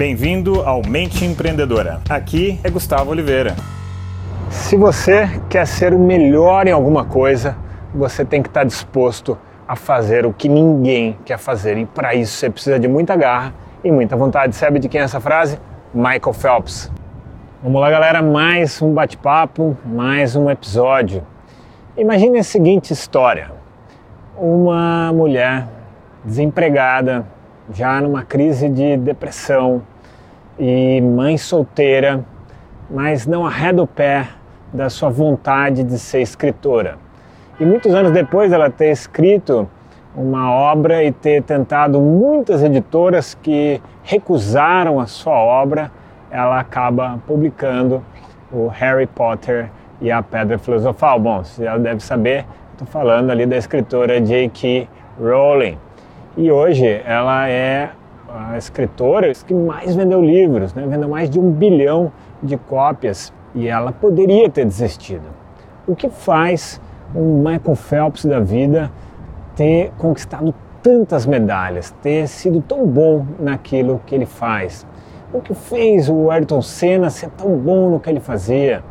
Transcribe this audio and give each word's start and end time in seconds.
Bem-vindo 0.00 0.62
ao 0.62 0.80
Mente 0.80 1.26
Empreendedora. 1.26 2.00
Aqui 2.08 2.58
é 2.64 2.70
Gustavo 2.70 3.10
Oliveira. 3.10 3.54
Se 4.48 4.74
você 4.74 5.28
quer 5.50 5.66
ser 5.66 5.92
o 5.92 5.98
melhor 5.98 6.66
em 6.66 6.70
alguma 6.70 7.04
coisa, 7.04 7.54
você 7.94 8.24
tem 8.24 8.40
que 8.40 8.48
estar 8.48 8.64
disposto 8.64 9.36
a 9.68 9.76
fazer 9.76 10.24
o 10.24 10.32
que 10.32 10.48
ninguém 10.48 11.18
quer 11.22 11.36
fazer. 11.36 11.76
E 11.76 11.84
para 11.84 12.14
isso 12.14 12.32
você 12.32 12.48
precisa 12.48 12.80
de 12.80 12.88
muita 12.88 13.14
garra 13.14 13.52
e 13.84 13.92
muita 13.92 14.16
vontade. 14.16 14.56
Sabe 14.56 14.78
de 14.78 14.88
quem 14.88 15.02
é 15.02 15.04
essa 15.04 15.20
frase? 15.20 15.60
Michael 15.92 16.32
Phelps. 16.32 16.90
Vamos 17.62 17.78
lá, 17.78 17.90
galera, 17.90 18.22
mais 18.22 18.80
um 18.80 18.94
bate-papo, 18.94 19.76
mais 19.84 20.34
um 20.34 20.48
episódio. 20.48 21.22
Imagine 21.94 22.38
a 22.38 22.42
seguinte 22.42 22.90
história: 22.90 23.52
uma 24.34 25.12
mulher 25.12 25.68
desempregada, 26.24 27.26
já 27.70 28.00
numa 28.00 28.24
crise 28.24 28.66
de 28.66 28.96
depressão 28.96 29.82
e 30.60 31.00
mãe 31.00 31.38
solteira, 31.38 32.22
mas 32.90 33.26
não 33.26 33.46
arreda 33.46 33.82
o 33.82 33.86
pé 33.86 34.28
da 34.70 34.90
sua 34.90 35.08
vontade 35.08 35.82
de 35.82 35.98
ser 35.98 36.20
escritora. 36.20 36.98
E 37.58 37.64
muitos 37.64 37.94
anos 37.94 38.12
depois 38.12 38.52
ela 38.52 38.68
ter 38.68 38.90
escrito 38.90 39.66
uma 40.14 40.52
obra 40.52 41.02
e 41.02 41.10
ter 41.10 41.42
tentado 41.42 41.98
muitas 41.98 42.62
editoras 42.62 43.32
que 43.32 43.80
recusaram 44.02 45.00
a 45.00 45.06
sua 45.06 45.38
obra, 45.38 45.90
ela 46.30 46.60
acaba 46.60 47.18
publicando 47.26 48.04
o 48.52 48.68
Harry 48.68 49.06
Potter 49.06 49.70
e 49.98 50.10
a 50.10 50.22
Pedra 50.22 50.58
Filosofal. 50.58 51.18
Bom, 51.18 51.42
você 51.42 51.64
já 51.64 51.78
deve 51.78 52.00
saber, 52.00 52.44
estou 52.72 52.86
falando 52.86 53.30
ali 53.30 53.46
da 53.46 53.56
escritora 53.56 54.20
J.K. 54.20 54.88
Rowling. 55.18 55.78
E 56.36 56.50
hoje 56.50 57.00
ela 57.06 57.48
é 57.48 57.90
a 58.32 58.56
escritora 58.56 59.32
que 59.46 59.52
mais 59.52 59.94
vendeu 59.94 60.22
livros, 60.22 60.72
né? 60.74 60.86
vendeu 60.86 61.08
mais 61.08 61.28
de 61.28 61.38
um 61.38 61.50
bilhão 61.50 62.12
de 62.42 62.56
cópias 62.56 63.32
e 63.54 63.66
ela 63.66 63.92
poderia 63.92 64.48
ter 64.48 64.64
desistido. 64.64 65.24
O 65.86 65.96
que 65.96 66.08
faz 66.08 66.80
um 67.14 67.38
Michael 67.38 67.74
Phelps 67.74 68.24
da 68.24 68.38
vida 68.38 68.90
ter 69.56 69.90
conquistado 69.98 70.54
tantas 70.82 71.26
medalhas, 71.26 71.90
ter 72.02 72.26
sido 72.28 72.62
tão 72.62 72.86
bom 72.86 73.26
naquilo 73.38 74.00
que 74.06 74.14
ele 74.14 74.26
faz? 74.26 74.86
O 75.32 75.40
que 75.40 75.54
fez 75.54 76.08
o 76.08 76.30
Ayrton 76.30 76.62
Senna 76.62 77.10
ser 77.10 77.30
tão 77.30 77.56
bom 77.56 77.90
no 77.90 78.00
que 78.00 78.08
ele 78.08 78.20
fazia? 78.20 78.82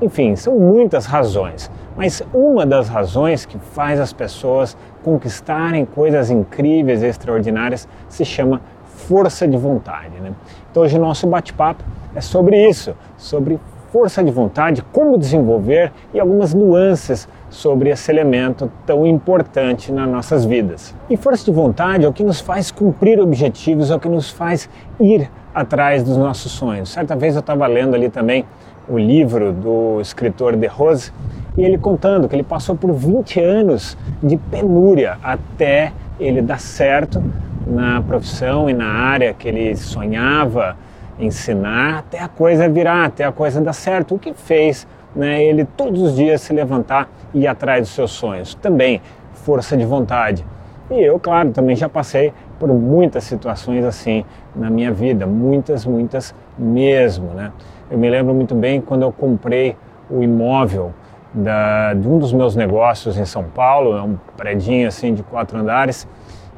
Enfim, 0.00 0.36
são 0.36 0.56
muitas 0.56 1.06
razões, 1.06 1.68
mas 1.96 2.22
uma 2.32 2.64
das 2.64 2.88
razões 2.88 3.44
que 3.44 3.58
faz 3.58 3.98
as 3.98 4.12
pessoas 4.12 4.76
conquistarem 5.02 5.84
coisas 5.84 6.30
incríveis 6.30 7.02
e 7.02 7.06
extraordinárias 7.06 7.88
se 8.08 8.24
chama 8.24 8.60
força 8.98 9.46
de 9.46 9.56
vontade. 9.56 10.20
Né? 10.20 10.32
Então 10.70 10.82
hoje 10.82 10.98
o 10.98 11.00
nosso 11.00 11.26
bate-papo 11.26 11.84
é 12.14 12.20
sobre 12.20 12.68
isso, 12.68 12.94
sobre 13.16 13.58
força 13.92 14.22
de 14.22 14.30
vontade, 14.30 14.82
como 14.92 15.16
desenvolver 15.16 15.92
e 16.12 16.20
algumas 16.20 16.52
nuances 16.52 17.26
sobre 17.48 17.88
esse 17.88 18.10
elemento 18.10 18.70
tão 18.84 19.06
importante 19.06 19.90
nas 19.90 20.08
nossas 20.08 20.44
vidas. 20.44 20.94
E 21.08 21.16
força 21.16 21.44
de 21.44 21.50
vontade 21.50 22.04
é 22.04 22.08
o 22.08 22.12
que 22.12 22.22
nos 22.22 22.40
faz 22.40 22.70
cumprir 22.70 23.18
objetivos, 23.18 23.90
é 23.90 23.94
o 23.94 24.00
que 24.00 24.08
nos 24.08 24.30
faz 24.30 24.68
ir 25.00 25.30
atrás 25.54 26.02
dos 26.02 26.16
nossos 26.16 26.52
sonhos. 26.52 26.90
Certa 26.90 27.16
vez 27.16 27.34
eu 27.34 27.40
estava 27.40 27.66
lendo 27.66 27.94
ali 27.94 28.10
também 28.10 28.44
o 28.88 28.98
livro 28.98 29.52
do 29.52 30.00
escritor 30.00 30.54
De 30.56 30.66
Rose 30.66 31.12
e 31.56 31.62
ele 31.62 31.78
contando 31.78 32.28
que 32.28 32.36
ele 32.36 32.42
passou 32.42 32.76
por 32.76 32.92
20 32.92 33.40
anos 33.40 33.96
de 34.22 34.36
penúria 34.36 35.18
até 35.22 35.92
ele 36.20 36.42
dar 36.42 36.60
certo 36.60 37.22
na 37.68 38.00
profissão 38.00 38.68
e 38.68 38.72
na 38.72 38.86
área 38.86 39.34
que 39.34 39.46
ele 39.46 39.76
sonhava 39.76 40.76
ensinar, 41.18 41.98
até 41.98 42.20
a 42.20 42.28
coisa 42.28 42.68
virar, 42.68 43.04
até 43.04 43.24
a 43.24 43.32
coisa 43.32 43.60
dar 43.60 43.72
certo. 43.72 44.14
O 44.14 44.18
que 44.18 44.32
fez 44.32 44.86
né, 45.14 45.42
ele 45.44 45.64
todos 45.64 46.00
os 46.00 46.16
dias 46.16 46.40
se 46.40 46.52
levantar 46.52 47.08
e 47.34 47.40
ir 47.40 47.46
atrás 47.46 47.82
dos 47.82 47.90
seus 47.90 48.12
sonhos? 48.12 48.54
Também 48.54 49.02
força 49.32 49.76
de 49.76 49.84
vontade. 49.84 50.44
E 50.90 51.02
eu, 51.02 51.18
claro, 51.18 51.50
também 51.50 51.76
já 51.76 51.88
passei 51.88 52.32
por 52.58 52.68
muitas 52.68 53.24
situações 53.24 53.84
assim 53.84 54.24
na 54.56 54.70
minha 54.70 54.90
vida, 54.90 55.26
muitas, 55.26 55.84
muitas 55.84 56.34
mesmo, 56.58 57.34
né? 57.34 57.52
Eu 57.90 57.98
me 57.98 58.08
lembro 58.08 58.34
muito 58.34 58.54
bem 58.54 58.80
quando 58.80 59.02
eu 59.02 59.12
comprei 59.12 59.76
o 60.10 60.22
imóvel 60.22 60.92
da, 61.32 61.92
de 61.94 62.08
um 62.08 62.18
dos 62.18 62.32
meus 62.32 62.56
negócios 62.56 63.18
em 63.18 63.24
São 63.24 63.44
Paulo, 63.44 63.96
é 63.96 64.02
um 64.02 64.16
predinho 64.36 64.88
assim 64.88 65.12
de 65.12 65.22
quatro 65.22 65.58
andares, 65.58 66.08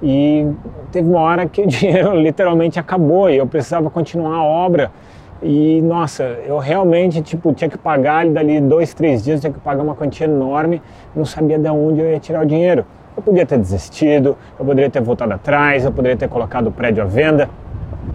e 0.03 0.47
teve 0.91 1.09
uma 1.09 1.21
hora 1.21 1.47
que 1.47 1.63
o 1.63 1.67
dinheiro 1.69 2.15
literalmente 2.15 2.79
acabou 2.79 3.29
e 3.29 3.37
eu 3.37 3.47
precisava 3.47 3.91
continuar 3.91 4.37
a 4.37 4.43
obra. 4.43 4.91
E 5.43 5.81
nossa, 5.83 6.23
eu 6.47 6.59
realmente 6.59 7.23
tipo 7.23 7.53
tinha 7.55 7.71
que 7.71 7.79
pagar 7.79 8.27
dali 8.27 8.61
dois, 8.61 8.93
três 8.93 9.25
dias, 9.25 9.41
tinha 9.41 9.53
que 9.53 9.59
pagar 9.59 9.83
uma 9.83 9.95
quantia 9.95 10.27
enorme, 10.27 10.83
não 11.17 11.25
sabia 11.25 11.59
de 11.59 11.69
onde 11.71 12.01
eu 12.01 12.11
ia 12.11 12.19
tirar 12.19 12.43
o 12.43 12.47
dinheiro. 12.47 12.85
Eu 13.17 13.23
podia 13.23 13.45
ter 13.47 13.59
desistido, 13.59 14.37
eu 14.59 14.65
poderia 14.65 14.91
ter 14.91 15.01
voltado 15.01 15.33
atrás, 15.33 15.85
eu 15.85 15.93
poderia 15.93 16.17
ter 16.17 16.29
colocado 16.29 16.69
o 16.69 16.73
prédio 16.73 17.03
à 17.03 17.07
venda, 17.07 17.49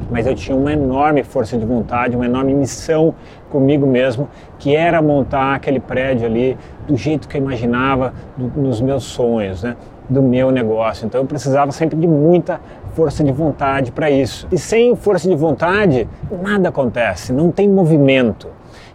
mas 0.09 0.28
eu 0.28 0.35
tinha 0.35 0.56
uma 0.56 0.72
enorme 0.72 1.24
força 1.24 1.57
de 1.57 1.66
vontade, 1.66 2.16
uma 2.16 2.25
enorme 2.25 2.53
missão 2.53 3.13
comigo 3.50 3.85
mesmo, 3.88 4.29
que 4.59 4.75
era 4.75 5.01
montar 5.01 5.56
aquele 5.56 5.79
prédio 5.79 6.28
ali 6.28 6.57
do 6.88 6.95
jeito 6.95 7.28
que 7.28 7.38
eu 7.38 7.41
imaginava, 7.41 8.13
do, 8.38 8.47
nos 8.59 8.79
meus 8.81 9.03
sonhos, 9.03 9.63
né? 9.63 9.75
Do 10.09 10.21
meu 10.21 10.51
negócio. 10.51 11.05
Então 11.05 11.21
eu 11.21 11.27
precisava 11.27 11.71
sempre 11.71 11.97
de 11.97 12.07
muita 12.07 12.59
força 12.93 13.23
de 13.23 13.31
vontade 13.31 13.91
para 13.91 14.09
isso. 14.09 14.47
E 14.51 14.57
sem 14.57 14.95
força 14.95 15.27
de 15.27 15.35
vontade, 15.35 16.07
nada 16.41 16.69
acontece, 16.69 17.33
não 17.33 17.51
tem 17.51 17.69
movimento. 17.69 18.47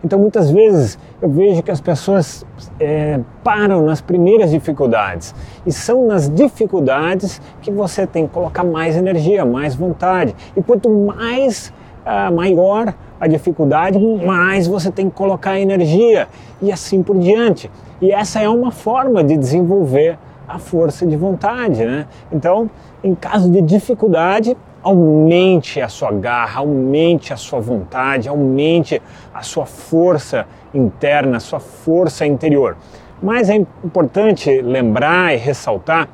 Então 0.03 0.19
muitas 0.19 0.50
vezes 0.50 0.99
eu 1.20 1.28
vejo 1.28 1.62
que 1.62 1.70
as 1.70 1.81
pessoas 1.81 2.44
é, 2.78 3.20
param 3.44 3.84
nas 3.84 4.00
primeiras 4.00 4.50
dificuldades 4.50 5.34
e 5.66 5.72
são 5.72 6.06
nas 6.06 6.28
dificuldades 6.28 7.41
que 7.60 7.70
você 7.70 8.06
tem 8.06 8.26
que 8.26 8.32
colocar 8.32 8.65
mais 8.65 8.97
energia, 8.97 9.44
mais 9.44 9.75
vontade. 9.75 10.34
E 10.56 10.62
quanto 10.62 10.88
mais 10.88 11.72
ah, 12.04 12.31
maior 12.31 12.94
a 13.20 13.26
dificuldade, 13.26 13.99
mais 13.99 14.66
você 14.66 14.91
tem 14.91 15.10
que 15.10 15.15
colocar 15.15 15.60
energia 15.60 16.28
e 16.62 16.72
assim 16.72 17.03
por 17.03 17.19
diante. 17.19 17.70
E 18.00 18.10
essa 18.10 18.41
é 18.41 18.49
uma 18.49 18.70
forma 18.70 19.22
de 19.22 19.37
desenvolver 19.37 20.19
a 20.50 20.59
força 20.59 21.06
de 21.06 21.16
vontade, 21.16 21.84
né? 21.84 22.06
Então, 22.33 22.69
em 23.05 23.15
caso 23.15 23.50
de 23.50 23.62
dificuldade, 23.62 24.56
aumente 24.83 25.81
a 25.81 25.88
sua 25.88 26.11
garra, 26.11 26.61
aumente 26.61 27.33
a 27.33 27.37
sua 27.37 27.61
vontade, 27.61 28.28
aumente 28.28 29.00
a 29.33 29.43
sua 29.43 29.65
força 29.65 30.47
interna, 30.75 31.37
a 31.37 31.41
sua 31.41 31.61
força 31.61 32.27
interior. 32.27 32.77
Mas 33.22 33.49
é 33.49 33.55
importante 33.84 34.61
lembrar 34.61 35.34
e 35.34 35.37
ressaltar 35.37 36.09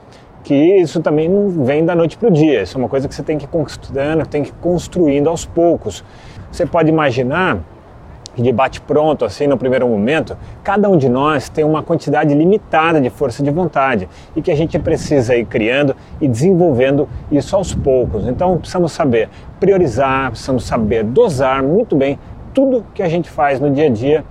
que 0.44 0.54
isso 0.54 1.00
também 1.00 1.28
não 1.28 1.64
vem 1.64 1.84
da 1.84 1.94
noite 1.94 2.18
para 2.18 2.28
o 2.28 2.30
dia. 2.30 2.62
Isso 2.62 2.76
é 2.76 2.78
uma 2.78 2.88
coisa 2.88 3.08
que 3.08 3.14
você 3.14 3.22
tem 3.22 3.38
que 3.38 3.44
ir 3.44 3.48
conquistando, 3.48 4.26
tem 4.26 4.42
que 4.42 4.50
ir 4.50 4.54
construindo 4.60 5.28
aos 5.28 5.46
poucos. 5.46 6.04
Você 6.52 6.66
pode 6.66 6.90
imaginar 6.90 7.58
de 8.42 8.52
bate-pronto, 8.52 9.24
assim, 9.24 9.46
no 9.46 9.56
primeiro 9.56 9.88
momento, 9.88 10.36
cada 10.62 10.88
um 10.88 10.96
de 10.96 11.08
nós 11.08 11.48
tem 11.48 11.64
uma 11.64 11.82
quantidade 11.82 12.34
limitada 12.34 13.00
de 13.00 13.10
força 13.10 13.42
de 13.42 13.50
vontade 13.50 14.08
e 14.34 14.42
que 14.42 14.50
a 14.50 14.56
gente 14.56 14.78
precisa 14.78 15.34
ir 15.34 15.46
criando 15.46 15.96
e 16.20 16.28
desenvolvendo 16.28 17.08
isso 17.30 17.56
aos 17.56 17.74
poucos. 17.74 18.26
Então, 18.26 18.58
precisamos 18.58 18.92
saber 18.92 19.28
priorizar, 19.58 20.30
precisamos 20.30 20.64
saber 20.64 21.04
dosar 21.04 21.62
muito 21.62 21.96
bem 21.96 22.18
tudo 22.52 22.84
que 22.94 23.02
a 23.02 23.08
gente 23.08 23.28
faz 23.28 23.60
no 23.60 23.70
dia 23.70 23.86
a 23.86 23.90
dia 23.90 24.24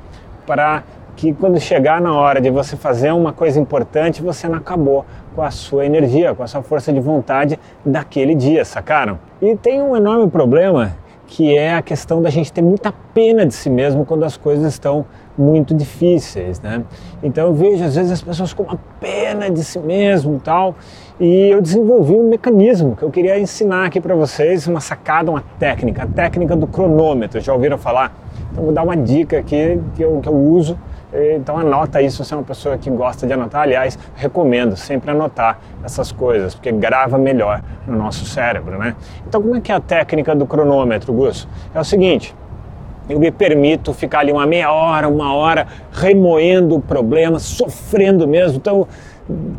para 0.45 0.83
que 1.16 1.33
quando 1.33 1.59
chegar 1.59 2.01
na 2.01 2.13
hora 2.13 2.41
de 2.41 2.49
você 2.49 2.75
fazer 2.75 3.11
uma 3.11 3.31
coisa 3.31 3.59
importante, 3.59 4.22
você 4.22 4.47
não 4.47 4.57
acabou 4.57 5.05
com 5.33 5.41
a 5.41 5.49
sua 5.49 5.85
energia, 5.85 6.35
com 6.35 6.43
a 6.43 6.47
sua 6.47 6.61
força 6.61 6.91
de 6.91 6.99
vontade 6.99 7.57
daquele 7.85 8.35
dia, 8.35 8.66
sacaram? 8.66 9.17
E 9.41 9.55
tem 9.55 9.81
um 9.81 9.95
enorme 9.95 10.29
problema 10.29 10.93
que 11.27 11.57
é 11.57 11.73
a 11.75 11.81
questão 11.81 12.22
da 12.22 12.29
gente 12.29 12.51
ter 12.51 12.61
muita 12.61 12.93
pena 13.13 13.45
de 13.45 13.53
si 13.53 13.69
mesmo 13.69 14.05
quando 14.05 14.23
as 14.23 14.37
coisas 14.37 14.73
estão 14.73 15.05
muito 15.37 15.73
difíceis, 15.73 16.61
né? 16.61 16.83
Então 17.22 17.47
eu 17.47 17.53
vejo 17.53 17.83
às 17.83 17.95
vezes 17.95 18.11
as 18.11 18.22
pessoas 18.22 18.53
com 18.53 18.63
uma 18.63 18.79
pena 18.99 19.49
de 19.49 19.63
si 19.63 19.79
mesmo 19.79 20.35
e 20.35 20.39
tal, 20.39 20.75
e 21.19 21.49
eu 21.49 21.61
desenvolvi 21.61 22.13
um 22.13 22.29
mecanismo 22.29 22.95
que 22.95 23.03
eu 23.03 23.11
queria 23.11 23.39
ensinar 23.39 23.85
aqui 23.85 23.99
para 23.99 24.16
vocês, 24.16 24.67
uma 24.67 24.79
sacada, 24.79 25.31
uma 25.31 25.43
técnica, 25.59 26.03
a 26.03 26.07
técnica 26.07 26.55
do 26.55 26.67
cronômetro. 26.67 27.41
Já 27.41 27.53
ouviram 27.53 27.78
falar? 27.78 28.16
Então 28.51 28.63
vou 28.63 28.73
dar 28.73 28.83
uma 28.83 28.95
dica 28.95 29.39
aqui 29.39 29.81
que 29.95 30.03
eu, 30.03 30.19
que 30.21 30.29
eu 30.29 30.35
uso 30.35 30.78
então 31.38 31.58
anota 31.58 32.02
isso, 32.02 32.23
se 32.23 32.34
é 32.34 32.38
uma 32.38 32.44
pessoa 32.44 32.78
que 32.78 32.90
gosta 32.90 33.26
de 33.26 33.34
anotar. 33.34 33.62
Aliás, 33.62 33.97
recomendo 34.16 34.76
sempre 34.76 35.12
anotar 35.12 35.59
essas 35.84 36.12
coisas, 36.12 36.56
porque 36.56 36.72
grava 36.72 37.17
melhor 37.17 37.62
no 37.88 37.97
nosso 37.97 38.26
cérebro, 38.26 38.78
né? 38.78 38.96
Então 39.28 39.41
como 39.41 39.56
é 39.56 39.62
que 39.62 39.72
é 39.72 39.76
a 39.76 39.79
técnica 39.79 40.35
do 40.35 40.46
cronômetro, 40.46 41.14
Gus? 41.14 41.47
É 41.73 41.79
o 41.79 41.84
seguinte, 41.84 42.35
eu 43.08 43.20
me 43.20 43.32
permito 43.32 43.94
ficar 43.94 44.20
ali 44.20 44.32
uma 44.32 44.47
meia 44.47 44.72
hora, 44.72 45.08
uma 45.08 45.34
hora, 45.34 45.67
remoendo 45.91 46.76
o 46.76 46.82
problema, 46.82 47.38
sofrendo 47.38 48.28
mesmo. 48.28 48.58
Então, 48.58 48.88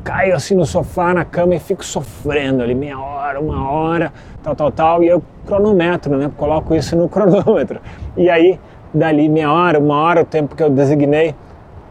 caio 0.03 0.35
assim 0.35 0.55
no 0.55 0.67
sofá, 0.67 1.15
na 1.15 1.25
cama 1.25 1.55
e 1.55 1.61
fico 1.61 1.85
sofrendo 1.85 2.63
ali 2.63 2.75
meia 2.75 2.99
hora, 2.99 3.41
uma 3.41 3.71
hora, 3.71 4.13
tal, 4.43 4.55
tal, 4.55 4.73
tal, 4.73 5.03
e 5.03 5.09
eu 5.09 5.23
cronometro, 5.47 6.17
né? 6.17 6.31
Coloco 6.37 6.75
isso 6.75 6.97
no 6.97 7.07
cronômetro. 7.09 7.81
E 8.17 8.29
aí, 8.29 8.59
dali 8.93 9.29
meia 9.29 9.53
hora, 9.53 9.79
uma 9.79 9.97
hora, 9.97 10.23
o 10.23 10.25
tempo 10.25 10.57
que 10.57 10.63
eu 10.63 10.71
designei, 10.71 11.35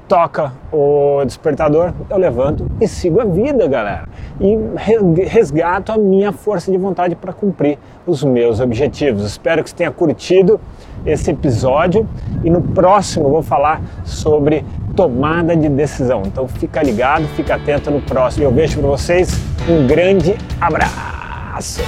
toca 0.08 0.54
o 0.72 1.24
despertador, 1.26 1.94
eu 2.10 2.18
levanto 2.18 2.70
e 2.80 2.88
sigo 2.88 3.20
a 3.20 3.26
vida, 3.26 3.68
galera. 3.68 4.08
E 4.40 4.58
resgato 5.24 5.92
a 5.92 5.98
minha 5.98 6.32
força 6.32 6.72
de 6.72 6.78
vontade 6.78 7.16
para 7.16 7.34
cumprir 7.34 7.78
os 8.06 8.24
meus 8.24 8.60
objetivos. 8.60 9.26
Espero 9.26 9.64
que 9.64 9.70
você 9.70 9.76
tenha 9.76 9.92
curtido 9.92 10.60
esse 11.06 11.32
episódio 11.32 12.08
e 12.44 12.50
no 12.50 12.62
próximo 12.62 13.30
vou 13.30 13.42
falar 13.42 13.82
sobre 14.04 14.66
tomada 14.96 15.56
de 15.56 15.70
decisão. 15.70 16.24
Então 16.26 16.48
fica 16.48 16.82
ligado, 16.82 17.26
fica 17.30 17.56
atento 17.56 17.92
no 17.92 18.02
próximo. 18.02 18.46
Eu 18.46 18.52
vejo 18.52 18.80
para 18.80 18.90
vocês 18.90 19.40
um 19.70 19.86
grande 19.88 20.36
abraço. 20.60 21.82